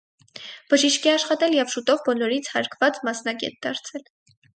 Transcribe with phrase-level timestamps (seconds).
[0.73, 4.09] Բժիշկ է աշխատել և շուտով բոլորից հարգված մասնագետ դարձել։